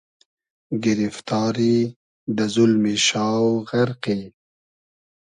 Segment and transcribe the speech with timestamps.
[0.83, 1.77] گیریفتاری,
[2.35, 4.19] دۂ زولمی شاو غئرقی